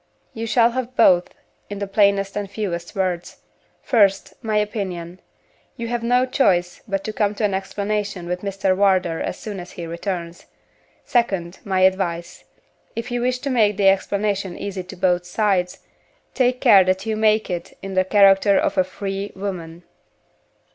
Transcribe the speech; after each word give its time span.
"You 0.33 0.47
shall 0.47 0.71
have 0.71 0.95
both 0.95 1.29
in 1.69 1.77
the 1.77 1.85
plainest 1.85 2.35
and 2.35 2.49
fewest 2.49 2.95
words. 2.95 3.37
First, 3.83 4.33
my 4.41 4.57
opinion: 4.57 5.19
You 5.77 5.89
have 5.89 6.01
no 6.01 6.25
choice 6.25 6.81
but 6.87 7.03
to 7.03 7.13
come 7.13 7.35
to 7.35 7.43
an 7.43 7.53
explanation 7.53 8.25
with 8.27 8.41
Mr. 8.41 8.75
Wardour 8.75 9.19
as 9.19 9.37
soon 9.37 9.59
as 9.59 9.73
he 9.73 9.85
returns. 9.85 10.47
Second, 11.05 11.59
my 11.63 11.81
advice: 11.81 12.45
If 12.95 13.11
you 13.11 13.21
wish 13.21 13.37
to 13.41 13.51
make 13.51 13.77
the 13.77 13.89
explanation 13.89 14.57
easy 14.57 14.81
to 14.85 14.95
both 14.95 15.23
sides, 15.23 15.81
take 16.33 16.61
care 16.61 16.83
that 16.83 17.05
you 17.05 17.15
make 17.15 17.51
it 17.51 17.77
in 17.83 17.93
the 17.93 18.03
character 18.03 18.57
of 18.57 18.79
a 18.79 18.83
free 18.83 19.31
woman." 19.35 19.83